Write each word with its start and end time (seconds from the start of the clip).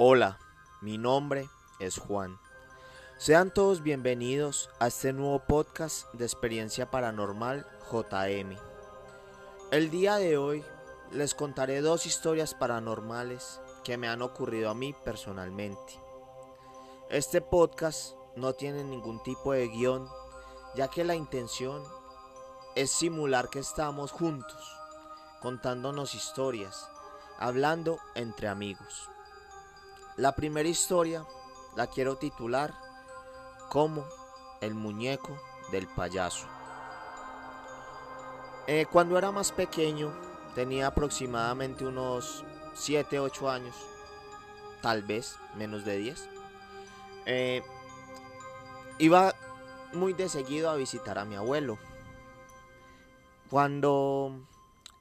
Hola, 0.00 0.38
mi 0.80 0.96
nombre 0.96 1.50
es 1.80 1.98
Juan. 1.98 2.38
Sean 3.16 3.52
todos 3.52 3.82
bienvenidos 3.82 4.70
a 4.78 4.86
este 4.86 5.12
nuevo 5.12 5.40
podcast 5.40 6.06
de 6.14 6.24
experiencia 6.24 6.88
paranormal 6.88 7.66
JM. 7.90 8.56
El 9.72 9.90
día 9.90 10.14
de 10.14 10.36
hoy 10.36 10.64
les 11.10 11.34
contaré 11.34 11.80
dos 11.80 12.06
historias 12.06 12.54
paranormales 12.54 13.60
que 13.82 13.96
me 13.96 14.06
han 14.06 14.22
ocurrido 14.22 14.70
a 14.70 14.74
mí 14.74 14.94
personalmente. 15.04 16.00
Este 17.10 17.40
podcast 17.40 18.14
no 18.36 18.52
tiene 18.52 18.84
ningún 18.84 19.20
tipo 19.24 19.52
de 19.52 19.66
guion, 19.66 20.08
ya 20.76 20.86
que 20.86 21.02
la 21.02 21.16
intención 21.16 21.82
es 22.76 22.92
simular 22.92 23.50
que 23.50 23.58
estamos 23.58 24.12
juntos, 24.12 24.76
contándonos 25.42 26.14
historias, 26.14 26.88
hablando 27.40 27.98
entre 28.14 28.46
amigos. 28.46 29.10
La 30.18 30.34
primera 30.34 30.68
historia 30.68 31.24
la 31.76 31.86
quiero 31.86 32.16
titular 32.16 32.74
como 33.70 34.04
El 34.60 34.74
muñeco 34.74 35.38
del 35.70 35.86
payaso. 35.86 36.48
Eh, 38.66 38.86
cuando 38.90 39.16
era 39.16 39.30
más 39.30 39.52
pequeño, 39.52 40.12
tenía 40.56 40.88
aproximadamente 40.88 41.86
unos 41.86 42.44
7, 42.74 43.20
8 43.20 43.48
años, 43.48 43.76
tal 44.82 45.04
vez 45.04 45.36
menos 45.54 45.84
de 45.84 45.98
10. 45.98 46.28
Eh, 47.26 47.62
iba 48.98 49.36
muy 49.92 50.14
de 50.14 50.28
seguido 50.28 50.68
a 50.68 50.74
visitar 50.74 51.20
a 51.20 51.24
mi 51.24 51.36
abuelo. 51.36 51.78
Cuando, 53.50 54.32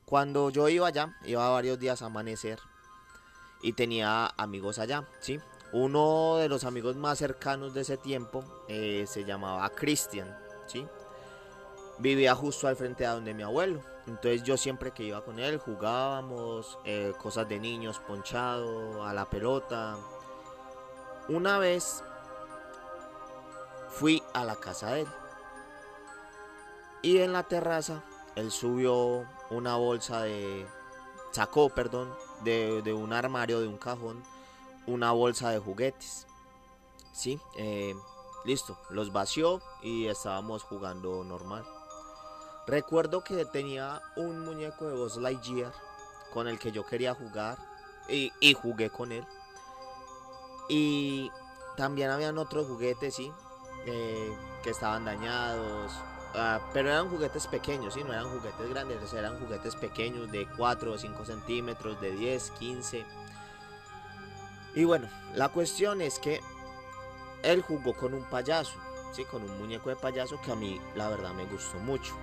cuando 0.05 0.51
yo 0.51 0.69
iba 0.69 0.85
allá, 0.85 1.17
iba 1.25 1.49
varios 1.49 1.79
días 1.79 2.03
a 2.03 2.05
amanecer 2.05 2.59
y 3.61 3.73
tenía 3.73 4.27
amigos 4.37 4.79
allá, 4.79 5.05
¿sí? 5.19 5.39
Uno 5.73 6.37
de 6.37 6.47
los 6.47 6.63
amigos 6.63 6.95
más 6.95 7.17
cercanos 7.17 7.73
de 7.73 7.81
ese 7.81 7.97
tiempo 7.97 8.43
eh, 8.67 9.05
se 9.07 9.25
llamaba 9.25 9.69
Christian, 9.69 10.37
¿sí? 10.65 10.87
Vivía 11.99 12.35
justo 12.35 12.67
al 12.67 12.75
frente 12.75 13.03
de 13.03 13.09
donde 13.09 13.33
mi 13.33 13.43
abuelo. 13.43 13.81
Entonces 14.05 14.43
yo 14.43 14.55
siempre 14.55 14.91
que 14.91 15.03
iba 15.03 15.23
con 15.23 15.39
él 15.39 15.57
jugábamos 15.57 16.79
eh, 16.85 17.13
cosas 17.17 17.49
de 17.49 17.59
niños, 17.59 17.99
ponchado, 17.99 19.03
a 19.03 19.13
la 19.13 19.29
pelota. 19.29 19.97
Una 21.27 21.57
vez 21.57 22.03
fui 23.89 24.23
a 24.33 24.45
la 24.45 24.55
casa 24.55 24.91
de 24.91 25.01
él. 25.01 25.07
Y 27.01 27.17
en 27.17 27.33
la 27.33 27.43
terraza 27.43 28.03
él 28.35 28.51
subió 28.51 29.25
una 29.49 29.75
bolsa 29.75 30.21
de... 30.21 30.65
sacó, 31.31 31.69
perdón, 31.69 32.13
de, 32.43 32.93
un 32.93 33.13
armario, 33.13 33.59
de 33.59 33.67
un 33.67 33.77
cajón, 33.77 34.23
una 34.85 35.11
bolsa 35.11 35.49
de 35.49 35.59
juguetes. 35.59 36.27
Sí, 37.13 37.39
eh, 37.57 37.95
listo, 38.45 38.77
los 38.89 39.11
vació 39.11 39.61
y 39.81 40.07
estábamos 40.07 40.63
jugando 40.63 41.23
normal. 41.23 41.65
Recuerdo 42.67 43.23
que 43.23 43.45
tenía 43.45 44.01
un 44.15 44.43
muñeco 44.43 44.85
de 44.87 44.95
Buzz 44.95 45.17
Lightyear 45.17 45.73
con 46.33 46.47
el 46.47 46.59
que 46.59 46.71
yo 46.71 46.85
quería 46.85 47.15
jugar 47.15 47.57
y, 48.09 48.31
jugué 48.53 48.89
con 48.89 49.11
él. 49.11 49.25
Y 50.69 51.31
también 51.75 52.09
habían 52.09 52.37
otros 52.37 52.67
juguetes, 52.67 53.15
sí, 53.15 53.31
eh, 53.85 54.37
que 54.63 54.71
estaban 54.71 55.05
dañados, 55.05 55.93
Ah, 56.33 56.59
pero 56.73 56.89
eran 56.89 57.09
juguetes 57.09 57.47
pequeños, 57.47 57.93
¿sí? 57.93 58.03
no 58.03 58.13
eran 58.13 58.29
juguetes 58.29 58.69
grandes, 58.69 59.13
eran 59.13 59.39
juguetes 59.39 59.75
pequeños 59.75 60.31
de 60.31 60.47
4 60.57 60.91
o 60.91 60.97
5 60.97 61.25
centímetros, 61.25 61.99
de 61.99 62.11
10, 62.11 62.51
15. 62.51 63.05
Y 64.75 64.83
bueno, 64.83 65.07
la 65.33 65.49
cuestión 65.49 66.01
es 66.01 66.19
que 66.19 66.41
él 67.43 67.61
jugó 67.61 67.93
con 67.93 68.13
un 68.13 68.23
payaso, 68.25 68.77
¿sí? 69.13 69.25
con 69.25 69.41
un 69.43 69.57
muñeco 69.57 69.89
de 69.89 69.95
payaso 69.95 70.39
que 70.41 70.51
a 70.51 70.55
mí 70.55 70.79
la 70.95 71.09
verdad 71.09 71.33
me 71.33 71.45
gustó 71.45 71.79
mucho. 71.79 72.13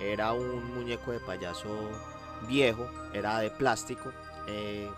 Era 0.00 0.32
un 0.32 0.74
muñeco 0.74 1.12
de 1.12 1.20
payaso 1.20 1.68
viejo, 2.46 2.88
era 3.12 3.38
de 3.38 3.50
plástico. 3.50 4.12
Eh, 4.48 4.90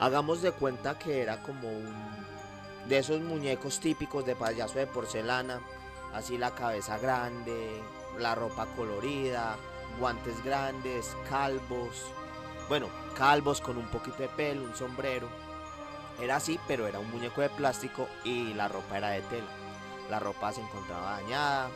hagamos 0.00 0.42
de 0.42 0.52
cuenta 0.52 0.98
que 0.98 1.22
era 1.22 1.40
como 1.42 1.70
un 1.70 2.24
de 2.88 2.98
esos 2.98 3.20
muñecos 3.20 3.80
típicos 3.80 4.26
de 4.26 4.36
payaso 4.36 4.78
de 4.78 4.86
porcelana 4.86 5.60
así 6.14 6.38
la 6.38 6.54
cabeza 6.54 6.98
grande, 6.98 7.82
la 8.18 8.34
ropa 8.34 8.66
colorida, 8.76 9.56
guantes 9.98 10.42
grandes, 10.44 11.16
calvos, 11.28 12.12
bueno, 12.68 12.88
calvos 13.14 13.60
con 13.60 13.76
un 13.76 13.86
poquito 13.88 14.18
de 14.18 14.28
pelo, 14.28 14.64
un 14.64 14.74
sombrero. 14.74 15.28
Era 16.20 16.36
así, 16.36 16.58
pero 16.66 16.86
era 16.86 16.98
un 16.98 17.10
muñeco 17.10 17.40
de 17.40 17.50
plástico 17.50 18.08
y 18.24 18.54
la 18.54 18.68
ropa 18.68 18.96
era 18.96 19.08
de 19.10 19.22
tela. 19.22 19.50
La 20.08 20.18
ropa 20.18 20.52
se 20.52 20.60
encontraba 20.60 21.20
dañada, 21.20 21.68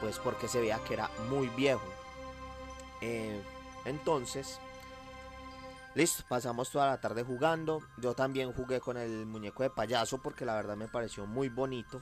pues 0.00 0.18
porque 0.18 0.48
se 0.48 0.60
veía 0.60 0.78
que 0.84 0.94
era 0.94 1.10
muy 1.28 1.48
viejo. 1.48 1.86
Eh, 3.00 3.40
entonces, 3.84 4.60
listo, 5.94 6.22
pasamos 6.28 6.70
toda 6.70 6.86
la 6.86 7.00
tarde 7.00 7.24
jugando. 7.24 7.82
Yo 7.96 8.14
también 8.14 8.52
jugué 8.52 8.80
con 8.80 8.96
el 8.96 9.26
muñeco 9.26 9.62
de 9.62 9.70
payaso 9.70 10.18
porque 10.18 10.44
la 10.44 10.54
verdad 10.54 10.76
me 10.76 10.88
pareció 10.88 11.26
muy 11.26 11.48
bonito. 11.48 12.00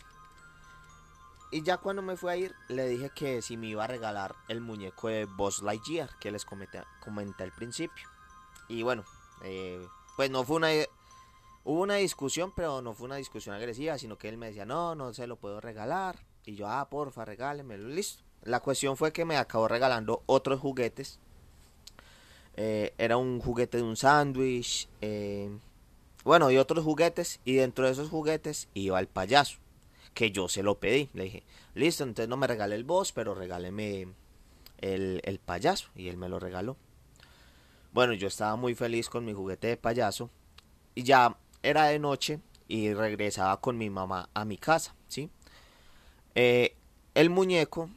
Y 1.51 1.63
ya 1.63 1.79
cuando 1.79 2.03
me 2.03 2.17
fui 2.17 2.31
a 2.31 2.37
ir, 2.37 2.55
le 2.69 2.89
dije 2.89 3.11
que 3.15 3.41
si 3.41 3.57
me 3.57 3.69
iba 3.69 3.85
a 3.85 3.87
regalar 3.87 4.35
el 4.49 4.61
muñeco 4.61 5.09
de 5.09 5.27
Buzz 5.27 5.63
Lightyear 5.63 6.11
que 6.19 6.33
les 6.33 6.45
comenté, 6.45 6.83
comenté 7.01 7.45
al 7.45 7.53
principio. 7.53 8.09
Y 8.69 8.83
bueno, 8.83 9.05
eh, 9.43 9.87
pues 10.17 10.31
no 10.31 10.45
fue 10.45 10.57
una... 10.57 10.69
Hubo 11.65 11.83
una 11.83 11.97
discusión, 11.97 12.53
pero 12.55 12.81
no 12.81 12.95
fue 12.95 13.07
una 13.07 13.17
discusión 13.17 13.55
agresiva, 13.55 13.99
sino 13.99 14.19
que 14.19 14.29
él 14.29 14.39
me 14.39 14.47
decía, 14.47 14.65
no, 14.65 14.95
no 14.95 15.13
se 15.13 15.27
lo 15.27 15.37
puedo 15.37 15.61
regalar. 15.61 16.17
Y 16.45 16.55
yo, 16.55 16.69
ah, 16.69 16.89
porfa, 16.89 17.25
regálemelo, 17.25 17.89
listo. 17.89 18.23
La 18.43 18.61
cuestión 18.61 18.97
fue 18.97 19.13
que 19.13 19.25
me 19.25 19.37
acabó 19.37 19.67
regalando 19.67 20.23
otros 20.27 20.61
juguetes. 20.61 21.19
Eh, 22.55 22.95
era 22.99 23.17
un 23.17 23.41
juguete 23.41 23.79
de 23.79 23.83
un 23.83 23.97
sándwich. 23.97 24.89
Eh, 25.01 25.59
bueno, 26.25 26.53
y 26.53 26.57
otros 26.57 26.85
juguetes. 26.85 27.41
Y 27.45 27.55
dentro 27.55 27.87
de 27.87 27.93
esos 27.93 28.11
juguetes 28.11 28.69
iba 28.75 29.01
el 29.01 29.09
payaso 29.09 29.59
que 30.17 30.33
yo 30.33 30.49
se 30.49 30.63
lo 30.63 30.81
pedí. 30.81 31.11
Le 31.13 31.25
dije, 31.25 31.43
listo, 31.75 32.03
entonces 32.03 32.27
no 32.27 32.39
me 32.39 32.47
regale 32.47 32.75
el 32.75 32.85
boss, 32.85 33.13
pero 33.13 33.35
regáleme 33.35 34.09
el, 34.79 35.21
el 35.23 35.39
payaso. 35.39 35.91
Y 35.95 36.09
él 36.09 36.17
me 36.17 36.31
lo 36.31 36.41
regaló. 36.41 36.79
Bueno, 37.93 38.15
yo 38.15 38.27
estaba 38.27 38.57
muy 38.57 38.75
feliz 38.75 39.11
con 39.11 39.27
mi 39.27 39.35
juguete 39.35 39.67
de 39.67 39.77
payaso. 39.77 40.31
Y 40.95 41.03
ya 41.03 41.37
era 41.63 41.85
de 41.85 41.99
noche 41.99 42.41
y 42.67 42.95
regresaba 42.95 43.61
con 43.61 43.77
mi 43.77 43.91
mamá 43.91 44.31
a 44.33 44.47
mi 44.47 44.57
casa, 44.57 44.95
¿sí? 45.07 45.29
Eh, 46.35 46.75
el 47.15 47.29
muñeco 47.29 47.91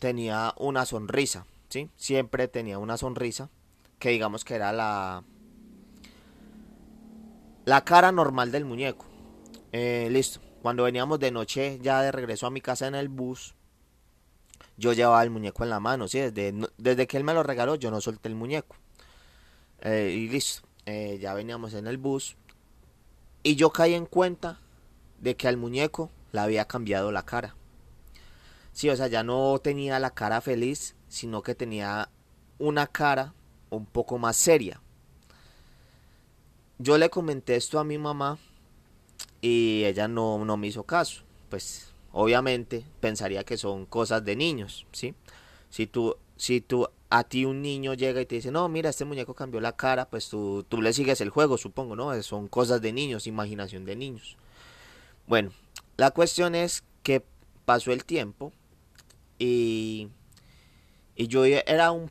tenía 0.00 0.54
una 0.58 0.84
sonrisa, 0.86 1.46
¿sí? 1.68 1.88
Siempre 1.94 2.48
tenía 2.48 2.78
una 2.78 2.96
sonrisa 2.96 3.48
que 4.00 4.10
digamos 4.10 4.44
que 4.44 4.56
era 4.56 4.72
la 4.72 5.22
la 7.64 7.84
cara 7.84 8.10
normal 8.10 8.50
del 8.50 8.64
muñeco. 8.64 9.06
Eh, 9.70 10.08
listo. 10.10 10.49
Cuando 10.62 10.84
veníamos 10.84 11.18
de 11.18 11.30
noche 11.30 11.78
ya 11.80 12.02
de 12.02 12.12
regreso 12.12 12.46
a 12.46 12.50
mi 12.50 12.60
casa 12.60 12.86
en 12.86 12.94
el 12.94 13.08
bus, 13.08 13.54
yo 14.76 14.92
llevaba 14.92 15.22
el 15.22 15.30
muñeco 15.30 15.64
en 15.64 15.70
la 15.70 15.80
mano, 15.80 16.08
¿sí? 16.08 16.18
Desde, 16.18 16.54
desde 16.76 17.06
que 17.06 17.16
él 17.16 17.24
me 17.24 17.34
lo 17.34 17.42
regaló 17.42 17.76
yo 17.76 17.90
no 17.90 18.00
solté 18.00 18.28
el 18.28 18.34
muñeco. 18.34 18.76
Eh, 19.80 20.14
y 20.16 20.28
listo, 20.28 20.68
eh, 20.84 21.18
ya 21.20 21.32
veníamos 21.32 21.72
en 21.74 21.86
el 21.86 21.96
bus 21.96 22.36
y 23.42 23.56
yo 23.56 23.70
caí 23.70 23.94
en 23.94 24.04
cuenta 24.04 24.60
de 25.18 25.36
que 25.36 25.48
al 25.48 25.56
muñeco 25.56 26.10
le 26.32 26.40
había 26.40 26.66
cambiado 26.66 27.10
la 27.10 27.24
cara. 27.24 27.56
Sí, 28.72 28.88
o 28.88 28.96
sea, 28.96 29.08
ya 29.08 29.22
no 29.22 29.58
tenía 29.58 29.98
la 29.98 30.10
cara 30.10 30.40
feliz, 30.40 30.94
sino 31.08 31.42
que 31.42 31.54
tenía 31.54 32.10
una 32.58 32.86
cara 32.86 33.34
un 33.70 33.86
poco 33.86 34.18
más 34.18 34.36
seria. 34.36 34.80
Yo 36.78 36.98
le 36.98 37.10
comenté 37.10 37.56
esto 37.56 37.78
a 37.78 37.84
mi 37.84 37.98
mamá 37.98 38.38
y 39.40 39.84
ella 39.84 40.08
no, 40.08 40.44
no 40.44 40.56
me 40.56 40.66
hizo 40.66 40.84
caso. 40.84 41.22
Pues 41.48 41.92
obviamente 42.12 42.84
pensaría 43.00 43.44
que 43.44 43.56
son 43.56 43.86
cosas 43.86 44.24
de 44.24 44.36
niños, 44.36 44.86
¿sí? 44.92 45.14
Si 45.68 45.86
tú, 45.86 46.16
si 46.36 46.60
tú, 46.60 46.88
a 47.10 47.24
ti 47.24 47.44
un 47.44 47.62
niño 47.62 47.94
llega 47.94 48.20
y 48.20 48.26
te 48.26 48.36
dice, 48.36 48.50
no, 48.50 48.68
mira, 48.68 48.90
este 48.90 49.04
muñeco 49.04 49.34
cambió 49.34 49.60
la 49.60 49.76
cara, 49.76 50.08
pues 50.08 50.28
tú, 50.28 50.64
tú 50.68 50.80
le 50.82 50.92
sigues 50.92 51.20
el 51.20 51.30
juego, 51.30 51.58
supongo, 51.58 51.96
¿no? 51.96 52.20
Son 52.22 52.48
cosas 52.48 52.80
de 52.80 52.92
niños, 52.92 53.26
imaginación 53.26 53.84
de 53.84 53.96
niños. 53.96 54.36
Bueno, 55.26 55.52
la 55.96 56.10
cuestión 56.10 56.54
es 56.54 56.84
que 57.02 57.24
pasó 57.64 57.92
el 57.92 58.04
tiempo 58.04 58.52
y, 59.38 60.08
y 61.14 61.28
yo 61.28 61.44
era 61.44 61.92
un 61.92 62.10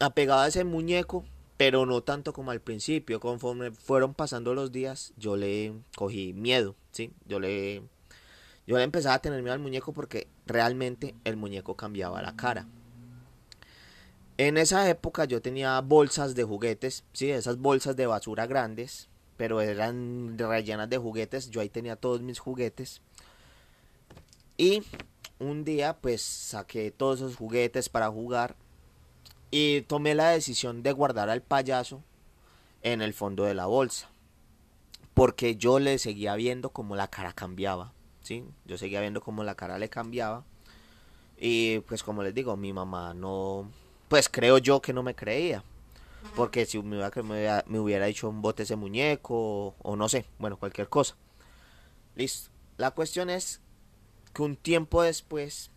apegado 0.00 0.40
a 0.40 0.48
ese 0.48 0.64
muñeco 0.64 1.24
pero 1.60 1.84
no 1.84 2.02
tanto 2.02 2.32
como 2.32 2.52
al 2.52 2.62
principio. 2.62 3.20
Conforme 3.20 3.70
fueron 3.70 4.14
pasando 4.14 4.54
los 4.54 4.72
días, 4.72 5.12
yo 5.18 5.36
le 5.36 5.74
cogí 5.94 6.32
miedo, 6.32 6.74
¿sí? 6.90 7.12
Yo 7.26 7.38
le, 7.38 7.82
yo 8.66 8.78
le 8.78 8.82
empezaba 8.82 9.16
a 9.16 9.18
tener 9.20 9.42
miedo 9.42 9.52
al 9.52 9.60
muñeco 9.60 9.92
porque 9.92 10.26
realmente 10.46 11.14
el 11.24 11.36
muñeco 11.36 11.76
cambiaba 11.76 12.22
la 12.22 12.34
cara. 12.34 12.66
En 14.38 14.56
esa 14.56 14.88
época 14.88 15.26
yo 15.26 15.42
tenía 15.42 15.78
bolsas 15.82 16.34
de 16.34 16.44
juguetes, 16.44 17.04
¿sí? 17.12 17.30
Esas 17.30 17.58
bolsas 17.58 17.94
de 17.94 18.06
basura 18.06 18.46
grandes, 18.46 19.10
pero 19.36 19.60
eran 19.60 20.38
rellenas 20.38 20.88
de 20.88 20.96
juguetes. 20.96 21.50
Yo 21.50 21.60
ahí 21.60 21.68
tenía 21.68 21.96
todos 21.96 22.22
mis 22.22 22.38
juguetes. 22.38 23.02
Y 24.56 24.82
un 25.38 25.62
día 25.64 25.98
pues 26.00 26.22
saqué 26.22 26.90
todos 26.90 27.18
esos 27.20 27.36
juguetes 27.36 27.90
para 27.90 28.08
jugar 28.08 28.56
y 29.50 29.82
tomé 29.82 30.14
la 30.14 30.30
decisión 30.30 30.82
de 30.82 30.92
guardar 30.92 31.28
al 31.28 31.42
payaso 31.42 32.02
en 32.82 33.02
el 33.02 33.14
fondo 33.14 33.44
de 33.44 33.54
la 33.54 33.66
bolsa. 33.66 34.08
Porque 35.14 35.56
yo 35.56 35.78
le 35.78 35.98
seguía 35.98 36.34
viendo 36.36 36.70
como 36.70 36.96
la 36.96 37.08
cara 37.08 37.32
cambiaba. 37.32 37.92
¿sí? 38.22 38.44
Yo 38.64 38.78
seguía 38.78 39.00
viendo 39.00 39.20
como 39.20 39.42
la 39.42 39.54
cara 39.54 39.78
le 39.78 39.88
cambiaba. 39.88 40.44
Y 41.36 41.80
pues 41.80 42.02
como 42.02 42.22
les 42.22 42.34
digo, 42.34 42.56
mi 42.56 42.72
mamá 42.72 43.14
no... 43.14 43.70
Pues 44.08 44.28
creo 44.28 44.58
yo 44.58 44.80
que 44.80 44.92
no 44.92 45.02
me 45.02 45.14
creía. 45.14 45.64
Porque 46.36 46.66
si 46.66 46.80
me 46.82 46.96
hubiera, 46.96 47.64
me 47.66 47.78
hubiera 47.78 48.06
dicho 48.06 48.28
un 48.28 48.42
bote 48.42 48.64
ese 48.64 48.76
muñeco 48.76 49.74
o 49.82 49.96
no 49.96 50.08
sé, 50.08 50.26
bueno, 50.38 50.58
cualquier 50.58 50.88
cosa. 50.88 51.16
Listo. 52.14 52.50
La 52.76 52.90
cuestión 52.90 53.30
es 53.30 53.60
que 54.34 54.42
un 54.42 54.56
tiempo 54.56 55.02
después 55.02 55.70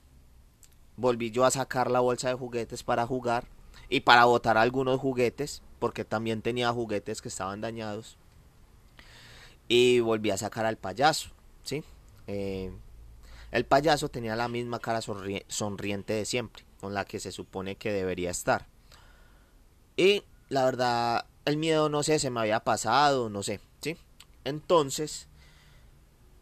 volví 0.96 1.32
yo 1.32 1.46
a 1.46 1.52
sacar 1.52 1.90
la 1.90 2.02
bolsa 2.02 2.28
de 2.28 2.36
juguetes 2.36 2.84
para 2.84 3.08
jugar 3.08 3.48
y 3.94 4.00
para 4.00 4.26
botar 4.26 4.58
algunos 4.58 5.00
juguetes, 5.00 5.62
porque 5.78 6.04
también 6.04 6.42
tenía 6.42 6.72
juguetes 6.72 7.22
que 7.22 7.28
estaban 7.28 7.62
dañados. 7.62 8.18
Y 9.68 10.00
volví 10.00 10.32
a 10.32 10.38
sacar 10.38 10.66
al 10.66 10.78
payaso, 10.78 11.30
¿sí? 11.62 11.84
Eh, 12.26 12.72
el 13.52 13.66
payaso 13.66 14.10
tenía 14.10 14.36
la 14.36 14.48
misma 14.48 14.80
cara 14.80 15.00
sonriente 15.02 16.14
de 16.14 16.26
siempre, 16.26 16.66
con 16.82 16.96
la 16.96 17.06
que 17.06 17.20
se 17.20 17.32
supone 17.32 17.76
que 17.76 17.94
debería 17.94 18.32
estar. 18.32 18.66
Y 19.96 20.24
la 20.50 20.66
verdad, 20.66 21.28
el 21.46 21.58
miedo, 21.58 21.88
no 21.88 22.02
sé, 22.02 22.18
se 22.18 22.32
me 22.32 22.40
había 22.40 22.62
pasado, 22.62 23.30
no 23.30 23.44
sé, 23.44 23.60
¿sí? 23.80 23.96
Entonces, 24.44 25.28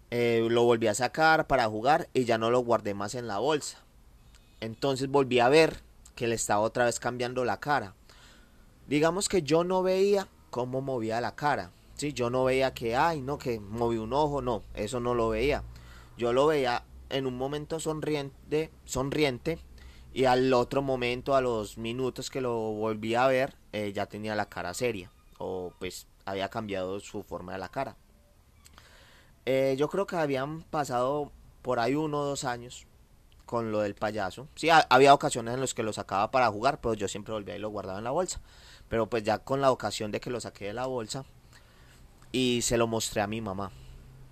eh, 0.09 0.47
lo 0.49 0.63
volví 0.63 0.87
a 0.87 0.95
sacar 0.95 1.47
para 1.47 1.67
jugar 1.67 2.07
y 2.13 2.23
ya 2.23 2.37
no 2.37 2.49
lo 2.49 2.61
guardé 2.61 2.93
más 2.93 3.13
en 3.13 3.27
la 3.27 3.39
bolsa. 3.39 3.79
Entonces 4.61 5.09
volví 5.09 5.39
a 5.39 5.49
ver 5.49 5.90
que 6.15 6.27
le 6.27 6.35
estaba 6.35 6.61
otra 6.61 6.85
vez 6.85 6.99
cambiando 6.99 7.45
la 7.45 7.59
cara. 7.59 7.95
Digamos 8.87 9.29
que 9.29 9.41
yo 9.43 9.63
no 9.63 9.83
veía 9.83 10.27
cómo 10.49 10.81
movía 10.81 11.21
la 11.21 11.35
cara. 11.35 11.71
¿sí? 11.95 12.13
Yo 12.13 12.29
no 12.29 12.43
veía 12.43 12.73
que, 12.73 12.95
ay, 12.95 13.21
no, 13.21 13.37
que 13.37 13.59
moví 13.59 13.97
un 13.97 14.13
ojo, 14.13 14.41
no, 14.41 14.63
eso 14.73 14.99
no 14.99 15.13
lo 15.13 15.29
veía. 15.29 15.63
Yo 16.17 16.33
lo 16.33 16.47
veía 16.47 16.83
en 17.09 17.25
un 17.25 17.37
momento 17.37 17.79
sonriente, 17.79 18.71
sonriente 18.85 19.59
y 20.13 20.25
al 20.25 20.53
otro 20.53 20.81
momento, 20.81 21.35
a 21.35 21.41
los 21.41 21.77
minutos 21.77 22.29
que 22.29 22.41
lo 22.41 22.55
volví 22.55 23.15
a 23.15 23.27
ver, 23.27 23.55
eh, 23.71 23.93
ya 23.93 24.05
tenía 24.05 24.35
la 24.35 24.49
cara 24.49 24.73
seria 24.73 25.09
o 25.41 25.73
pues 25.79 26.07
había 26.25 26.49
cambiado 26.49 26.99
su 26.99 27.23
forma 27.23 27.53
de 27.53 27.59
la 27.59 27.69
cara. 27.69 27.97
Eh, 29.45 29.75
yo 29.77 29.89
creo 29.89 30.05
que 30.05 30.15
habían 30.15 30.61
pasado 30.61 31.31
por 31.63 31.79
ahí 31.79 31.95
uno 31.95 32.19
o 32.19 32.25
dos 32.25 32.43
años 32.43 32.85
con 33.51 33.69
lo 33.73 33.81
del 33.81 33.95
payaso. 33.95 34.47
Sí, 34.55 34.69
había 34.69 35.13
ocasiones 35.13 35.53
en 35.55 35.59
las 35.59 35.73
que 35.73 35.83
lo 35.83 35.91
sacaba 35.91 36.31
para 36.31 36.49
jugar, 36.49 36.79
pero 36.79 36.93
yo 36.93 37.09
siempre 37.09 37.33
volvía 37.33 37.53
y 37.53 37.59
lo 37.59 37.67
guardaba 37.67 37.97
en 37.97 38.05
la 38.05 38.11
bolsa. 38.11 38.39
Pero 38.87 39.09
pues 39.09 39.23
ya 39.23 39.39
con 39.39 39.59
la 39.59 39.73
ocasión 39.73 40.09
de 40.09 40.21
que 40.21 40.29
lo 40.29 40.39
saqué 40.39 40.67
de 40.67 40.73
la 40.73 40.85
bolsa 40.85 41.25
y 42.31 42.61
se 42.61 42.77
lo 42.77 42.87
mostré 42.87 43.19
a 43.19 43.27
mi 43.27 43.41
mamá. 43.41 43.73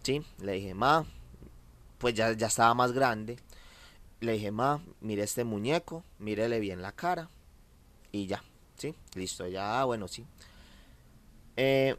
Sí, 0.03 0.23
le 0.37 0.53
dije, 0.53 0.73
ma, 0.73 1.05
pues 1.97 2.13
ya, 2.13 2.31
ya 2.31 2.47
estaba 2.47 2.73
más 2.73 2.93
grande. 2.93 3.35
Le 4.21 4.31
dije, 4.31 4.51
ma, 4.51 4.81
mire 5.01 5.23
este 5.23 5.43
muñeco, 5.43 6.05
mírele 6.17 6.61
bien 6.61 6.81
la 6.81 6.93
cara. 6.93 7.29
Y 8.13 8.25
ya, 8.25 8.41
sí, 8.77 8.95
listo, 9.15 9.49
ya, 9.49 9.83
bueno, 9.83 10.07
sí. 10.07 10.25
Eh, 11.57 11.97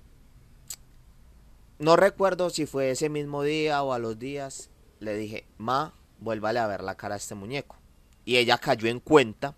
no 1.79 1.97
recuerdo 1.97 2.49
si 2.49 2.65
fue 2.65 2.93
ese 2.93 3.11
mismo 3.11 3.43
día 3.43 3.83
o 3.83 3.93
a 3.93 3.99
los 3.99 4.19
días. 4.19 4.71
Le 5.01 5.17
dije, 5.17 5.45
ma, 5.59 5.93
vuélvale 6.21 6.59
a 6.59 6.67
ver 6.67 6.83
la 6.83 6.97
cara 6.97 7.15
a 7.15 7.19
este 7.19 7.35
muñeco. 7.35 7.77
Y 8.25 8.37
ella 8.37 8.59
cayó 8.59 8.89
en 8.89 9.01
cuenta 9.01 9.57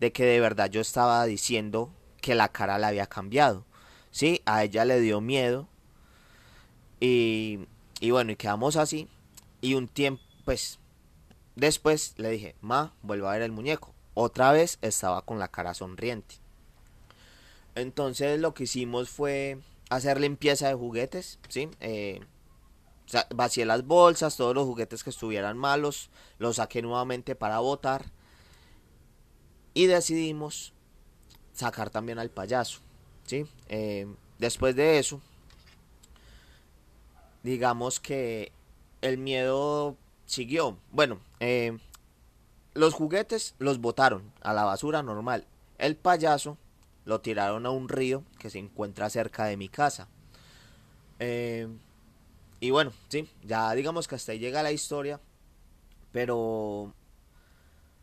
de 0.00 0.12
que 0.12 0.24
de 0.24 0.40
verdad 0.40 0.70
yo 0.70 0.80
estaba 0.80 1.24
diciendo 1.24 1.92
que 2.20 2.34
la 2.34 2.48
cara 2.48 2.78
le 2.78 2.86
había 2.86 3.06
cambiado. 3.06 3.64
Sí, 4.10 4.40
a 4.46 4.64
ella 4.64 4.84
le 4.84 5.00
dio 5.00 5.20
miedo. 5.20 5.68
Y, 7.00 7.66
y 8.00 8.10
bueno, 8.10 8.32
y 8.32 8.36
quedamos 8.36 8.76
así. 8.76 9.08
Y 9.60 9.74
un 9.74 9.88
tiempo, 9.88 10.22
pues, 10.44 10.78
después 11.56 12.14
le 12.16 12.30
dije, 12.30 12.54
ma, 12.60 12.94
vuelva 13.02 13.30
a 13.30 13.34
ver 13.34 13.42
el 13.42 13.52
muñeco. 13.52 13.94
Otra 14.14 14.52
vez 14.52 14.78
estaba 14.80 15.22
con 15.22 15.38
la 15.38 15.48
cara 15.48 15.74
sonriente. 15.74 16.36
Entonces 17.74 18.38
lo 18.38 18.54
que 18.54 18.64
hicimos 18.64 19.10
fue 19.10 19.58
hacer 19.90 20.20
limpieza 20.20 20.68
de 20.68 20.74
juguetes, 20.74 21.40
¿sí? 21.48 21.68
Eh, 21.80 22.20
vacié 23.34 23.64
las 23.64 23.86
bolsas, 23.86 24.36
todos 24.36 24.54
los 24.54 24.64
juguetes 24.64 25.04
que 25.04 25.10
estuvieran 25.10 25.58
malos, 25.58 26.10
los 26.38 26.56
saqué 26.56 26.82
nuevamente 26.82 27.34
para 27.34 27.58
botar. 27.58 28.06
Y 29.74 29.86
decidimos 29.86 30.72
sacar 31.52 31.90
también 31.90 32.18
al 32.18 32.30
payaso, 32.30 32.80
¿sí? 33.24 33.46
Eh, 33.68 34.06
después 34.38 34.76
de 34.76 34.98
eso, 34.98 35.20
digamos 37.42 38.00
que 38.00 38.52
el 39.02 39.18
miedo 39.18 39.96
siguió. 40.26 40.78
Bueno, 40.90 41.20
eh, 41.40 41.78
los 42.74 42.94
juguetes 42.94 43.54
los 43.58 43.78
botaron 43.80 44.32
a 44.40 44.52
la 44.52 44.64
basura 44.64 45.02
normal. 45.02 45.46
El 45.78 45.96
payaso 45.96 46.56
lo 47.04 47.20
tiraron 47.20 47.66
a 47.66 47.70
un 47.70 47.88
río 47.88 48.24
que 48.38 48.50
se 48.50 48.58
encuentra 48.58 49.10
cerca 49.10 49.44
de 49.44 49.56
mi 49.56 49.68
casa. 49.68 50.08
Eh, 51.18 51.68
y 52.64 52.70
bueno, 52.70 52.94
sí, 53.10 53.28
ya 53.42 53.74
digamos 53.74 54.08
que 54.08 54.14
hasta 54.14 54.32
ahí 54.32 54.38
llega 54.38 54.62
la 54.62 54.72
historia. 54.72 55.20
Pero 56.12 56.94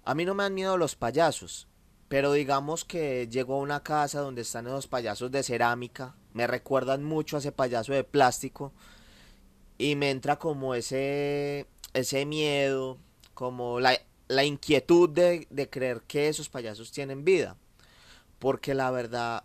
a 0.06 0.13
mí 0.13 0.24
no 0.24 0.36
me 0.36 0.44
han 0.44 0.54
miedo 0.54 0.78
los 0.78 0.96
payasos. 0.96 1.68
Pero 2.08 2.31
digamos 2.34 2.86
que 2.86 3.28
llego 3.28 3.56
a 3.56 3.62
una 3.62 3.81
casa 3.81 4.19
donde 4.19 4.44
están 4.44 4.68
esos 4.68 4.86
payasos 4.86 5.31
de 5.31 5.42
cerámica. 5.42 6.13
Me 6.34 6.46
recuerdan 6.46 7.04
mucho 7.04 7.38
a 7.38 7.40
ese 7.40 7.52
payaso 7.52 7.94
de 7.94 8.04
plástico. 8.04 8.72
Y 9.80 9.96
me 9.96 10.12
entra 10.12 10.38
como 10.38 10.75
ese, 10.75 11.66
ese 11.94 12.28
miedo, 12.28 13.00
como 13.34 13.80
la, 13.80 13.98
la 14.28 14.44
inquietud 14.44 15.10
de, 15.10 15.48
de 15.50 15.69
creer 15.72 16.04
que 16.04 16.28
esos 16.28 16.50
payasos 16.50 16.92
tienen 16.92 17.25
vida. 17.25 17.57
Porque 18.38 18.75
la 18.75 18.92
verdad, 18.92 19.44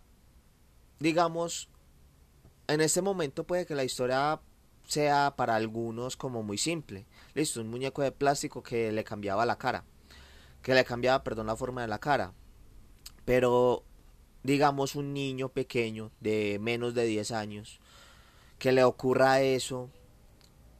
digamos, 0.99 1.71
en 2.69 2.83
este 2.83 3.01
momento 3.01 3.45
puede 3.45 3.65
que 3.65 3.75
la 3.75 3.85
historia 3.85 4.43
sea 4.87 5.35
para 5.37 5.57
algunos 5.57 6.17
como 6.17 6.43
muy 6.43 6.59
simple. 6.59 7.07
Listo, 7.35 7.61
un 7.61 7.69
muñeco 7.69 8.03
de 8.03 8.13
plástico 8.13 8.63
que 8.63 8.93
le 8.93 9.05
cambiaba 9.05 9.47
la 9.47 9.59
cara. 9.59 9.85
Que 10.63 10.75
le 10.75 10.85
cambiaba, 10.85 11.23
perdón, 11.23 11.47
la 11.47 11.57
forma 11.57 11.83
de 11.83 11.89
la 11.89 11.99
cara. 11.99 12.33
Pero, 13.25 13.85
digamos, 14.43 14.95
un 14.95 15.13
niño 15.13 15.51
pequeño 15.51 16.11
de 16.21 16.59
menos 16.61 16.95
de 16.95 17.05
10 17.05 17.33
años, 17.33 17.81
que 18.59 18.73
le 18.73 18.85
ocurra 18.85 19.43
eso 19.43 19.91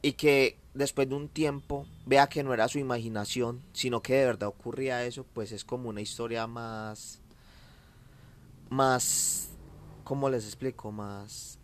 y 0.01 0.13
que 0.13 0.57
después 0.73 1.09
de 1.09 1.15
un 1.15 1.29
tiempo 1.29 1.85
vea 2.05 2.27
que 2.27 2.43
no 2.43 2.53
era 2.53 2.67
su 2.67 2.79
imaginación, 2.79 3.61
sino 3.73 4.01
que 4.01 4.15
de 4.15 4.25
verdad 4.25 4.49
ocurría 4.49 5.05
eso, 5.05 5.25
pues 5.33 5.51
es 5.51 5.63
como 5.63 5.89
una 5.89 6.01
historia 6.01 6.47
más 6.47 7.21
más, 8.69 9.49
¿cómo 10.03 10.29
les 10.29 10.45
explico? 10.45 10.91
Más... 10.91 11.56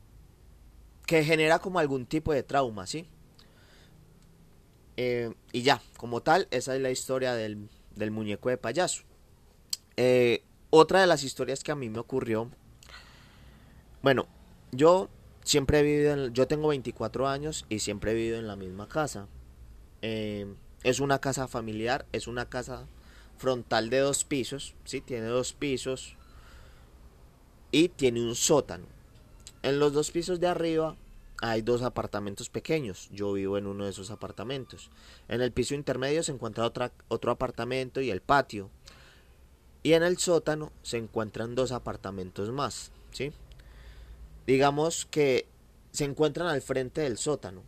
que 1.06 1.24
genera 1.24 1.60
como 1.60 1.80
algún 1.80 2.06
tipo 2.06 2.34
de 2.34 2.44
trauma, 2.44 2.88
¿sí? 2.88 3.08
Eh, 4.98 5.34
y 5.52 5.64
ya, 5.64 5.82
como 5.98 6.22
tal, 6.22 6.48
esa 6.52 6.76
es 6.76 6.82
la 6.82 6.92
historia 6.92 7.34
del, 7.34 7.70
del 7.96 8.12
muñeco 8.12 8.50
de 8.50 8.58
payaso. 8.58 9.04
Eh, 9.98 10.44
otra 10.70 11.02
de 11.02 11.08
las 11.08 11.24
historias 11.24 11.64
que 11.64 11.72
a 11.72 11.76
mí 11.76 11.90
me 11.90 12.00
ocurrió, 12.00 12.50
bueno, 14.02 14.28
yo 14.72 15.10
siempre 15.44 15.80
he 15.80 15.84
vivido, 15.84 16.14
en, 16.14 16.34
yo 16.34 16.48
tengo 16.48 16.70
24 16.70 17.28
años 17.28 17.66
y 17.70 17.80
siempre 17.80 18.12
he 18.12 18.16
vivido 18.16 18.40
en 18.40 18.48
la 18.48 18.56
misma 18.56 18.88
casa. 18.88 19.28
Eh, 20.02 20.54
es 20.84 21.00
una 21.00 21.20
casa 21.20 21.48
familiar, 21.48 22.06
es 22.12 22.28
una 22.28 22.50
casa 22.50 22.88
frontal 23.38 23.90
de 23.90 24.00
dos 24.00 24.24
pisos, 24.24 24.76
¿sí? 24.84 25.02
Tiene 25.02 25.28
dos 25.28 25.54
pisos, 25.54 26.18
y 27.74 27.90
tiene 27.90 28.22
un 28.22 28.36
sótano. 28.36 28.86
En 29.64 29.80
los 29.80 29.94
dos 29.94 30.12
pisos 30.12 30.40
de 30.40 30.48
arriba 30.48 30.96
hay 31.42 31.62
dos 31.62 31.82
apartamentos 31.82 32.50
pequeños. 32.50 33.10
Yo 33.12 33.34
vivo 33.34 33.58
en 33.58 33.66
uno 33.66 33.86
de 33.86 33.92
esos 33.92 34.12
apartamentos. 34.12 34.92
En 35.28 35.42
el 35.42 35.52
piso 35.52 35.74
intermedio 35.74 36.22
se 36.22 36.34
encuentra 36.34 36.72
otro 37.08 37.32
apartamento 37.32 38.02
y 38.02 38.12
el 38.12 38.22
patio. 38.22 38.70
Y 39.82 39.94
en 39.94 40.04
el 40.04 40.18
sótano 40.18 40.72
se 40.84 40.98
encuentran 40.98 41.56
dos 41.56 41.72
apartamentos 41.72 42.52
más. 42.52 42.92
¿sí? 43.12 43.32
Digamos 44.46 45.06
que 45.06 45.48
se 45.92 46.06
encuentran 46.06 46.48
al 46.48 46.62
frente 46.62 47.02
del 47.02 47.18
sótano. 47.18 47.64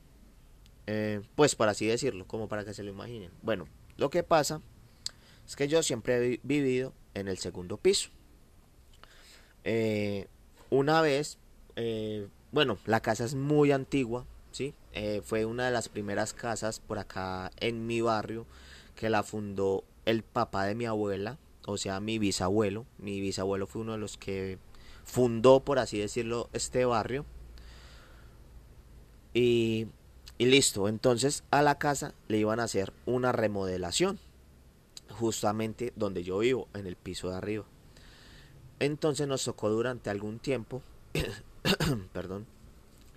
Eh, 0.88 1.22
pues 1.36 1.56
para 1.56 1.72
así 1.72 1.86
decirlo, 1.88 2.28
como 2.28 2.48
para 2.48 2.66
que 2.66 2.74
se 2.74 2.84
lo 2.84 2.92
imaginen. 2.92 3.32
Bueno, 3.42 3.68
lo 3.98 4.10
que 4.10 4.24
pasa 4.24 4.62
es 5.48 5.56
que 5.56 5.68
yo 5.68 5.82
siempre 5.82 6.16
he 6.16 6.40
vivido 6.44 6.94
en 7.14 7.28
el 7.28 7.38
segundo 7.38 7.78
piso. 7.78 8.10
Eh, 9.64 10.28
una 10.70 11.02
vez, 11.02 11.38
eh, 11.76 12.28
bueno, 12.52 12.78
la 12.86 13.02
casa 13.02 13.26
es 13.26 13.36
muy 13.36 13.72
antigua, 13.72 14.26
¿sí? 14.52 14.74
Eh, 14.94 15.22
fue 15.24 15.46
una 15.46 15.66
de 15.66 15.72
las 15.72 15.90
primeras 15.90 16.34
casas 16.34 16.80
por 16.80 17.00
acá 17.00 17.52
en 17.60 17.86
mi 17.86 18.02
barrio 18.02 18.46
que 18.96 19.10
la 19.10 19.24
fundó 19.24 19.84
el 20.06 20.24
papá 20.24 20.66
de 20.66 20.76
mi 20.76 20.86
abuela, 20.86 21.38
o 21.66 21.78
sea, 21.78 22.00
mi 22.00 22.20
bisabuelo. 22.20 22.86
Mi 22.98 23.20
bisabuelo 23.20 23.68
fue 23.68 23.82
uno 23.82 23.94
de 23.94 23.98
los 23.98 24.18
que 24.18 24.58
fundó, 25.04 25.60
por 25.60 25.80
así 25.80 26.00
decirlo, 26.00 26.50
este 26.54 26.86
barrio. 26.86 27.26
Y, 29.34 29.88
y 30.38 30.46
listo, 30.46 30.88
entonces 30.88 31.44
a 31.52 31.62
la 31.62 31.78
casa 31.78 32.14
le 32.30 32.38
iban 32.38 32.62
a 32.62 32.64
hacer 32.64 32.94
una 33.06 33.34
remodelación, 33.34 34.18
justamente 35.10 35.92
donde 35.98 36.24
yo 36.24 36.38
vivo, 36.38 36.70
en 36.74 36.88
el 36.88 36.96
piso 36.96 37.30
de 37.30 37.36
arriba. 37.36 37.66
Entonces 38.80 39.28
nos 39.28 39.44
tocó 39.44 39.70
durante 39.70 40.10
algún 40.10 40.40
tiempo, 40.40 40.82
perdón, 42.14 42.46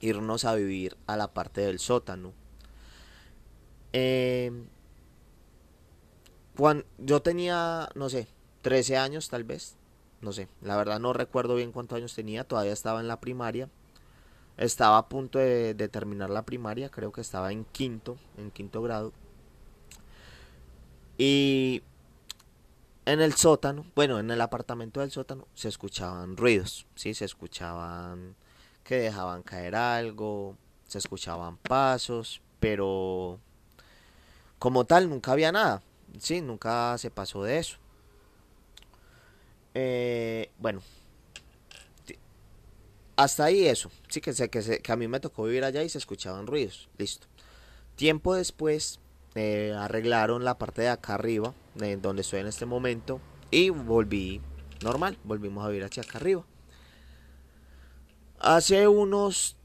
irnos 0.01 0.45
a 0.45 0.55
vivir 0.55 0.97
a 1.07 1.17
la 1.17 1.29
parte 1.29 1.61
del 1.61 1.79
sótano. 1.79 2.33
Eh, 3.93 4.53
cuando 6.57 6.85
yo 6.99 7.23
tenía, 7.23 7.89
no 7.95 8.09
sé, 8.09 8.27
13 8.63 8.97
años 8.97 9.29
tal 9.29 9.45
vez, 9.45 9.77
no 10.21 10.33
sé, 10.33 10.49
la 10.63 10.77
verdad 10.77 10.99
no 10.99 11.13
recuerdo 11.13 11.55
bien 11.55 11.73
cuántos 11.73 11.97
años 11.97 12.15
tenía, 12.15 12.45
todavía 12.45 12.73
estaba 12.73 13.01
en 13.01 13.09
la 13.09 13.21
primaria. 13.21 13.69
Estaba 14.57 14.99
a 14.99 15.09
punto 15.09 15.39
de, 15.39 15.75
de 15.75 15.89
terminar 15.89 16.31
la 16.31 16.43
primaria, 16.43 16.89
creo 16.89 17.13
que 17.13 17.21
estaba 17.21 17.53
en 17.53 17.65
quinto, 17.65 18.17
en 18.37 18.51
quinto 18.51 18.83
grado. 18.83 19.13
Y 21.17 21.83
en 23.09 23.23
el 23.23 23.33
sótano, 23.33 23.87
bueno, 23.95 24.19
en 24.19 24.31
el 24.31 24.39
apartamento 24.39 25.01
del 25.01 25.11
sótano 25.11 25.49
se 25.55 25.69
escuchaban 25.69 26.37
ruidos, 26.37 26.87
sí, 26.95 27.15
se 27.15 27.25
escuchaban 27.25 28.37
que 28.85 28.97
dejaban 28.97 29.43
caer 29.43 29.77
algo, 29.77 30.59
se 30.87 30.99
escuchaban 30.99 31.57
pasos, 31.57 32.43
pero 32.61 33.41
como 34.59 34.85
tal 34.85 35.09
nunca 35.09 35.33
había 35.33 35.51
nada, 35.53 35.83
sí, 36.19 36.43
nunca 36.43 36.99
se 36.99 37.11
pasó 37.11 37.43
de 37.43 37.59
eso. 37.59 37.79
Eh, 39.73 40.51
bueno, 40.59 40.83
hasta 43.17 43.45
ahí 43.45 43.67
eso, 43.67 43.91
sí 44.09 44.21
que 44.21 44.35
que, 44.35 44.83
que 44.83 44.93
a 44.93 44.97
mí 44.97 45.09
me 45.09 45.21
tocó 45.21 45.45
vivir 45.45 45.65
allá 45.65 45.83
y 45.83 45.89
se 45.89 45.97
escuchaban 45.97 46.47
ruidos, 46.47 46.91
listo. 46.99 47.27
Tiempo 47.97 48.35
después 48.35 49.01
eh, 49.35 49.75
arreglaron 49.79 50.45
la 50.45 50.59
parte 50.59 50.83
de 50.83 50.89
acá 50.89 51.15
arriba, 51.15 51.55
donde 51.79 52.23
estoy 52.23 52.41
en 52.41 52.47
este 52.47 52.67
momento, 52.67 53.21
y 53.51 53.71
volví 53.71 54.41
normal, 54.83 55.19
volvimos 55.25 55.65
a 55.65 55.69
vivir 55.69 55.85
hacia 55.85 56.03
acá 56.03 56.19
arriba. 56.19 56.45
Hace 58.39 58.87
unos 58.87 59.57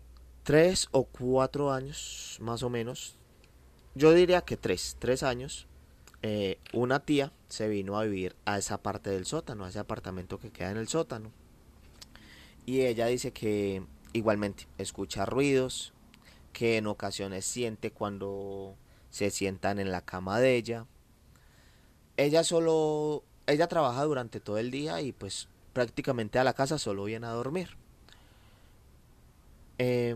3 0.43 0.89
o 0.91 1.05
4 1.05 1.71
años, 1.71 2.37
más 2.41 2.63
o 2.63 2.69
menos, 2.69 3.17
yo 3.95 4.13
diría 4.13 4.41
que 4.41 4.57
3, 4.57 4.97
3 4.99 5.23
años, 5.23 5.67
eh, 6.21 6.57
una 6.71 6.99
tía 6.99 7.31
se 7.49 7.67
vino 7.67 7.99
a 7.99 8.03
vivir 8.03 8.35
a 8.45 8.57
esa 8.57 8.81
parte 8.81 9.09
del 9.09 9.25
sótano, 9.25 9.65
a 9.65 9.69
ese 9.69 9.79
apartamento 9.79 10.39
que 10.39 10.51
queda 10.51 10.71
en 10.71 10.77
el 10.77 10.87
sótano. 10.87 11.31
Y 12.65 12.81
ella 12.81 13.07
dice 13.07 13.31
que 13.31 13.83
igualmente 14.13 14.67
escucha 14.77 15.25
ruidos, 15.25 15.93
que 16.53 16.77
en 16.77 16.87
ocasiones 16.87 17.45
siente 17.45 17.91
cuando 17.91 18.75
se 19.09 19.31
sientan 19.31 19.79
en 19.79 19.91
la 19.91 20.01
cama 20.01 20.39
de 20.39 20.55
ella. 20.55 20.85
Ella 22.17 22.43
solo, 22.43 23.23
ella 23.47 23.67
trabaja 23.67 24.03
durante 24.03 24.39
todo 24.39 24.57
el 24.57 24.71
día 24.71 25.01
y 25.01 25.11
pues 25.11 25.47
prácticamente 25.73 26.39
a 26.39 26.43
la 26.43 26.53
casa 26.53 26.77
solo 26.77 27.05
viene 27.05 27.27
a 27.27 27.31
dormir. 27.31 27.75
Eh, 29.79 30.15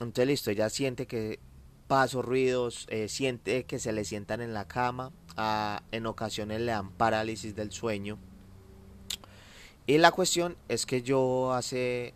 entonces 0.00 0.26
listo, 0.26 0.50
ella 0.50 0.68
siente 0.68 1.06
que 1.06 1.38
pasos, 1.86 2.24
ruidos, 2.24 2.86
eh, 2.90 3.08
siente 3.08 3.64
que 3.64 3.78
se 3.78 3.92
le 3.92 4.04
sientan 4.04 4.40
en 4.40 4.52
la 4.52 4.66
cama, 4.66 5.12
ah, 5.36 5.82
en 5.92 6.06
ocasiones 6.06 6.60
le 6.60 6.72
dan 6.72 6.90
parálisis 6.90 7.54
del 7.54 7.72
sueño. 7.72 8.18
Y 9.86 9.98
la 9.98 10.10
cuestión 10.10 10.56
es 10.68 10.84
que 10.84 11.02
yo 11.02 11.52
hace, 11.52 12.12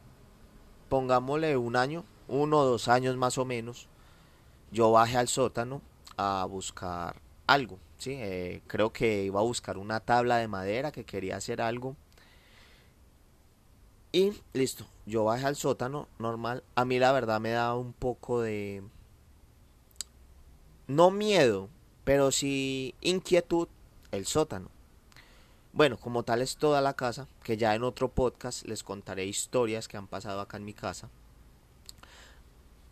pongámosle 0.89 1.57
un 1.57 1.77
año, 1.77 2.05
uno 2.27 2.59
o 2.59 2.65
dos 2.65 2.89
años 2.89 3.17
más 3.17 3.39
o 3.39 3.45
menos, 3.45 3.87
yo 4.73 4.91
bajé 4.91 5.19
al 5.19 5.29
sótano 5.29 5.81
a 6.17 6.45
buscar 6.47 7.17
algo. 7.47 7.79
¿Sí? 8.01 8.15
Eh, 8.19 8.63
creo 8.67 8.93
que 8.93 9.25
iba 9.25 9.41
a 9.41 9.45
buscar 9.45 9.79
una 9.79 10.01
tabla 10.01 10.39
de 10.39 10.49
madera 10.49 10.93
que 10.93 11.05
quería 11.05 11.37
hacer 11.37 11.61
algo. 11.61 11.97
Y 14.13 14.33
listo, 14.53 14.87
yo 15.07 15.25
bajé 15.25 15.47
al 15.47 15.57
sótano 15.57 16.09
normal. 16.19 16.65
A 16.75 16.85
mí 16.85 16.99
la 16.99 17.13
verdad 17.13 17.41
me 17.41 17.51
da 17.51 17.75
un 17.77 17.93
poco 17.93 18.41
de... 18.41 18.83
No 20.89 21.13
miedo, 21.13 21.69
pero 22.05 22.33
sí 22.33 22.95
inquietud 23.01 23.69
el 24.11 24.27
sótano. 24.27 24.69
Bueno, 25.73 25.99
como 25.99 26.25
tal 26.25 26.43
es 26.43 26.57
toda 26.57 26.81
la 26.81 26.95
casa, 26.95 27.29
que 27.45 27.57
ya 27.57 27.77
en 27.77 27.85
otro 27.85 28.09
podcast 28.09 28.67
les 28.67 28.83
contaré 28.83 29.27
historias 29.27 29.87
que 29.87 29.97
han 29.97 30.09
pasado 30.09 30.41
acá 30.41 30.57
en 30.57 30.65
mi 30.65 30.75
casa 30.75 31.09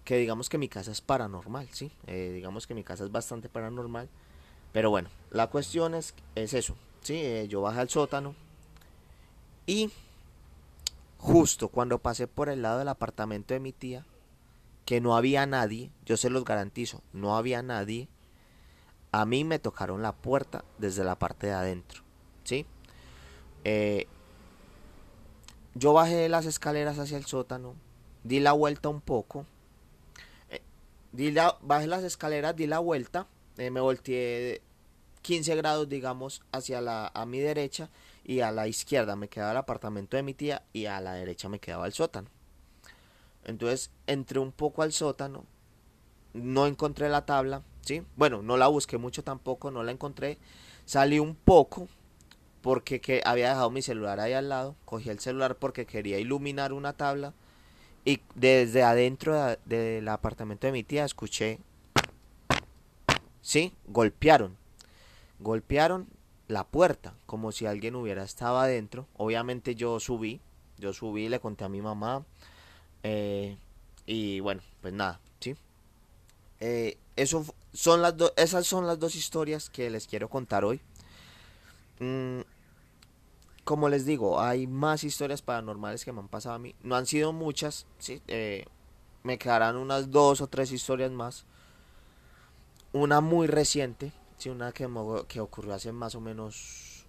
que 0.09 0.17
digamos 0.17 0.49
que 0.49 0.57
mi 0.57 0.71
casa 0.71 0.91
es 0.91 1.03
paranormal, 1.03 1.69
¿sí? 1.71 1.93
Eh, 2.07 2.31
digamos 2.33 2.67
que 2.67 2.73
mi 2.73 2.83
casa 2.83 3.05
es 3.05 3.13
bastante 3.13 3.51
paranormal. 3.51 4.09
Pero 4.79 4.91
bueno, 4.91 5.09
la 5.33 5.49
cuestión 5.49 5.97
es, 5.97 6.15
es 6.37 6.55
eso, 6.55 6.77
¿sí? 7.03 7.15
Eh, 7.17 7.49
yo 7.49 7.61
bajé 7.61 7.81
al 7.81 7.89
sótano 7.89 8.37
y 9.67 9.91
justo 11.17 11.67
cuando 11.67 11.99
pasé 11.99 12.29
por 12.29 12.49
el 12.49 12.63
lado 12.63 12.79
del 12.79 12.87
apartamento 12.87 13.55
de 13.55 13.59
mi 13.59 13.73
tía, 13.73 14.07
que 14.85 15.01
no 15.01 15.17
había 15.17 15.47
nadie, 15.47 15.91
yo 16.07 16.17
se 16.17 16.31
los 16.31 16.45
garantizo, 16.45 17.03
no 17.13 17.37
había 17.37 17.61
nadie, 17.61 18.07
a 19.11 19.27
mí 19.27 19.43
me 19.43 19.59
tocaron 19.59 20.01
la 20.01 20.13
puerta 20.13 20.65
desde 20.79 21.03
la 21.03 21.19
parte 21.19 21.49
de 21.49 21.55
adentro, 21.55 22.05
¿sí? 22.45 22.65
Eh, 23.65 24.07
yo 25.75 25.93
bajé 25.93 26.29
las 26.29 26.47
escaleras 26.47 27.01
hacia 27.01 27.19
el 27.19 27.27
sótano, 27.27 27.75
di 28.23 28.39
la 28.39 28.53
vuelta 28.53 28.89
un 28.89 29.01
poco, 29.01 29.45
Di 31.11 31.35
bajé 31.63 31.89
las 31.89 32.05
escaleras, 32.05 32.55
di 32.55 32.69
la 32.69 32.79
vuelta, 32.79 33.27
eh, 33.57 33.73
me 33.73 33.81
volteé 33.81 34.63
15 35.21 35.57
grados, 35.57 35.89
digamos, 35.89 36.43
hacia 36.53 36.81
la, 36.81 37.11
a 37.15 37.27
mi 37.27 37.39
derecha 37.39 37.91
y 38.25 38.41
a 38.41 38.53
la 38.53 38.69
izquierda 38.69 39.17
me 39.17 39.29
quedaba 39.29 39.53
el 39.53 39.57
apartamento 39.57 40.17
de 40.17 40.23
mi 40.23 40.35
tía 40.35 40.63
y 40.73 40.87
a 40.87 41.01
la 41.01 41.15
derecha 41.15 41.49
me 41.49 41.59
quedaba 41.61 41.87
el 41.87 41.93
sótano. 41.93 42.29
Entonces 43.45 43.91
entré 44.07 44.39
un 44.39 44.53
poco 44.53 44.83
al 44.83 44.93
sótano, 44.93 45.45
no 46.35 46.67
encontré 46.67 47.09
la 47.09 47.25
tabla, 47.25 47.63
¿sí? 47.83 48.03
Bueno, 48.17 48.43
no 48.43 48.57
la 48.57 48.69
busqué 48.69 48.99
mucho 48.99 49.25
tampoco, 49.25 49.71
no 49.71 49.83
la 49.83 49.93
encontré. 49.93 50.39
Salí 50.85 51.19
un 51.19 51.35
poco 51.35 51.89
porque 52.61 53.01
que 53.01 53.23
había 53.25 53.49
dejado 53.51 53.71
mi 53.71 53.83
celular 53.83 54.21
ahí 54.21 54.33
al 54.33 54.49
lado, 54.49 54.75
cogí 54.85 55.09
el 55.11 55.21
celular 55.21 55.57
porque 55.57 55.87
quería 55.87 56.19
iluminar 56.19 56.73
una 56.73 56.93
tabla 56.93 57.33
y 58.05 58.21
desde 58.35 58.83
adentro 58.83 59.57
del 59.65 60.09
apartamento 60.09 60.67
de 60.67 60.73
mi 60.73 60.83
tía 60.83 61.05
escuché, 61.05 61.59
sí, 63.41 63.75
golpearon, 63.87 64.57
golpearon 65.39 66.09
la 66.49 66.67
puerta, 66.67 67.15
como 67.27 67.53
si 67.53 67.67
alguien 67.67 67.95
hubiera 67.95 68.25
estado 68.25 68.59
adentro. 68.59 69.07
Obviamente 69.17 69.75
yo 69.75 70.01
subí, 70.01 70.41
yo 70.79 70.93
subí, 70.93 71.29
le 71.29 71.41
conté 71.41 71.65
a 71.65 71.69
mi 71.69 71.83
mamá. 71.83 72.25
Eh, 73.03 73.57
y 74.07 74.41
bueno, 74.41 74.63
pues 74.81 74.95
nada, 74.95 75.21
¿sí? 75.41 75.55
Eh, 76.61 76.97
eso 77.17 77.45
son 77.73 78.03
las 78.03 78.15
esas 78.37 78.67
son 78.67 78.87
las 78.87 78.99
dos 78.99 79.15
historias 79.15 79.71
que 79.71 79.91
les 79.91 80.07
quiero 80.07 80.29
contar 80.29 80.65
hoy. 80.65 80.81
Mm, 82.01 82.41
como 83.65 83.89
les 83.91 84.07
digo, 84.07 84.41
hay 84.41 84.67
más 84.67 85.05
historias 85.05 85.43
paranormales 85.43 86.05
que 86.05 86.13
me 86.13 86.21
han 86.21 86.29
pasado 86.29 86.55
a 86.55 86.59
mí. 86.59 86.75
No 86.83 86.97
han 86.97 87.07
sido 87.07 87.33
muchas, 87.35 87.87
¿sí? 87.99 88.23
Eh, 88.27 88.65
me 89.23 89.37
quedarán 89.39 89.77
unas 89.77 90.11
dos 90.11 90.41
o 90.41 90.47
tres 90.47 90.73
historias 90.73 91.11
más. 91.11 91.45
Una 92.93 93.21
muy 93.21 93.47
reciente, 93.47 94.13
¿sí? 94.39 94.49
una 94.49 94.73
que, 94.73 94.89
que 95.29 95.41
ocurrió 95.41 95.75
hace 95.75 95.93
más 95.93 96.15
o 96.15 96.21
menos 96.21 97.07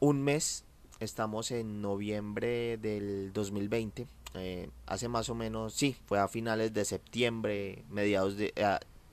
un 0.00 0.22
mes. 0.22 0.64
Estamos 1.00 1.50
en 1.50 1.80
noviembre 1.82 2.76
del 2.78 3.32
2020. 3.32 4.06
Eh, 4.34 4.70
hace 4.86 5.08
más 5.08 5.28
o 5.30 5.34
menos, 5.34 5.74
sí, 5.74 5.96
fue 6.06 6.18
a 6.18 6.28
finales 6.28 6.74
de 6.74 6.84
septiembre, 6.84 7.84
mediados 7.88 8.36
de... 8.36 8.52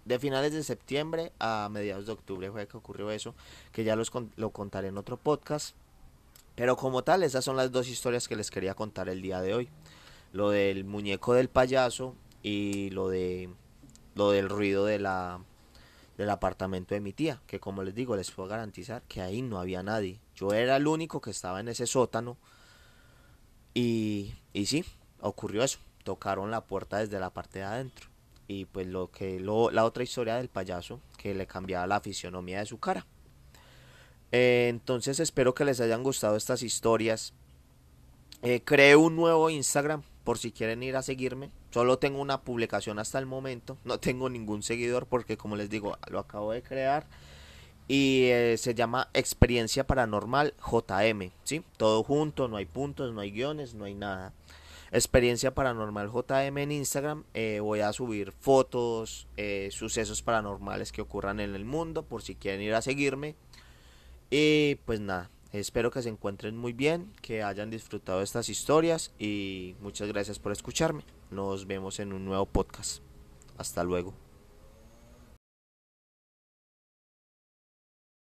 de 0.05 0.19
finales 0.19 0.53
de 0.53 0.63
septiembre 0.63 1.31
a 1.39 1.69
mediados 1.71 2.05
de 2.05 2.11
octubre 2.11 2.51
fue 2.51 2.67
que 2.67 2.75
ocurrió 2.75 3.09
eso, 3.11 3.33
que 3.71 3.85
ya 3.85 3.95
los, 3.95 4.11
lo 4.35 4.49
contaré 4.49 4.89
en 4.89 4.97
otro 4.97 5.17
podcast. 5.17 5.75
Pero 6.55 6.75
como 6.75 7.03
tal, 7.03 7.23
esas 7.23 7.45
son 7.45 7.57
las 7.57 7.71
dos 7.71 7.87
historias 7.87 8.27
que 8.27 8.35
les 8.35 8.51
quería 8.51 8.75
contar 8.75 9.09
el 9.09 9.21
día 9.21 9.41
de 9.41 9.53
hoy. 9.53 9.69
Lo 10.33 10.49
del 10.49 10.83
muñeco 10.83 11.33
del 11.33 11.49
payaso 11.49 12.15
y 12.41 12.89
lo 12.91 13.09
de 13.09 13.49
lo 14.15 14.29
del 14.31 14.49
ruido 14.49 14.85
de 14.85 14.99
la 14.99 15.39
del 16.17 16.29
apartamento 16.29 16.93
de 16.95 17.01
mi 17.01 17.13
tía, 17.13 17.41
que 17.47 17.59
como 17.59 17.83
les 17.83 17.95
digo, 17.95 18.15
les 18.15 18.31
puedo 18.31 18.49
garantizar 18.49 19.01
que 19.03 19.21
ahí 19.21 19.41
no 19.41 19.59
había 19.59 19.83
nadie. 19.83 20.19
Yo 20.35 20.53
era 20.53 20.75
el 20.75 20.87
único 20.87 21.21
que 21.21 21.31
estaba 21.31 21.59
en 21.59 21.67
ese 21.67 21.87
sótano 21.87 22.37
y, 23.73 24.35
y 24.53 24.65
sí, 24.67 24.85
ocurrió 25.21 25.63
eso. 25.63 25.79
tocaron 26.03 26.51
la 26.51 26.65
puerta 26.65 26.97
desde 26.97 27.19
la 27.19 27.31
parte 27.31 27.59
de 27.59 27.65
adentro. 27.65 28.07
Y 28.47 28.65
pues 28.65 28.87
lo 28.87 29.09
que 29.09 29.39
lo, 29.39 29.71
la 29.71 29.85
otra 29.85 30.03
historia 30.03 30.35
del 30.35 30.49
payaso 30.49 30.99
que 31.17 31.33
le 31.33 31.47
cambiaba 31.47 31.87
la 31.87 32.01
fisionomía 32.01 32.59
de 32.59 32.65
su 32.65 32.77
cara. 32.77 33.05
Eh, 34.31 34.67
entonces 34.69 35.19
espero 35.19 35.53
que 35.55 35.65
les 35.65 35.79
hayan 35.79 36.03
gustado 36.03 36.35
estas 36.35 36.61
historias. 36.61 37.33
Eh, 38.41 38.61
creé 38.63 38.95
un 38.95 39.15
nuevo 39.15 39.49
Instagram 39.49 40.03
por 40.23 40.37
si 40.37 40.51
quieren 40.51 40.83
ir 40.83 40.95
a 40.97 41.01
seguirme. 41.01 41.51
Solo 41.73 41.97
tengo 41.97 42.21
una 42.21 42.41
publicación 42.41 42.99
hasta 42.99 43.17
el 43.17 43.25
momento. 43.25 43.79
No 43.83 43.99
tengo 43.99 44.29
ningún 44.29 44.61
seguidor 44.61 45.07
porque 45.07 45.37
como 45.37 45.55
les 45.55 45.71
digo, 45.71 45.97
lo 46.07 46.19
acabo 46.19 46.51
de 46.51 46.61
crear. 46.61 47.07
Y 47.87 48.25
eh, 48.25 48.57
se 48.59 48.75
llama 48.75 49.09
Experiencia 49.15 49.87
Paranormal 49.87 50.53
JM. 50.59 51.31
¿sí? 51.43 51.63
Todo 51.77 52.03
junto, 52.03 52.47
no 52.47 52.57
hay 52.57 52.67
puntos, 52.67 53.11
no 53.11 53.21
hay 53.21 53.31
guiones, 53.31 53.73
no 53.73 53.85
hay 53.85 53.95
nada. 53.95 54.33
Experiencia 54.91 55.55
Paranormal 55.55 56.11
JM 56.11 56.59
en 56.59 56.71
Instagram. 56.71 57.23
Eh, 57.33 57.59
voy 57.59 57.79
a 57.79 57.91
subir 57.91 58.33
fotos, 58.33 59.25
eh, 59.37 59.69
sucesos 59.71 60.21
paranormales 60.21 60.91
que 60.91 61.01
ocurran 61.01 61.39
en 61.39 61.55
el 61.55 61.65
mundo 61.65 62.03
por 62.03 62.21
si 62.21 62.35
quieren 62.35 62.61
ir 62.61 62.75
a 62.75 62.83
seguirme. 62.83 63.33
Y 64.29 64.75
pues 64.85 64.99
nada, 64.99 65.31
espero 65.51 65.89
que 65.89 66.03
se 66.03 66.09
encuentren 66.09 66.55
muy 66.55 66.73
bien, 66.73 67.11
que 67.23 67.41
hayan 67.41 67.71
disfrutado 67.71 68.21
estas 68.21 68.47
historias 68.49 69.11
y 69.17 69.75
muchas 69.81 70.07
gracias 70.07 70.37
por 70.37 70.51
escucharme. 70.51 71.03
Nos 71.33 71.65
vemos 71.65 71.99
en 71.99 72.13
un 72.13 72.25
nuevo 72.25 72.45
podcast. 72.45 73.01
Hasta 73.57 73.83
luego. 73.83 74.22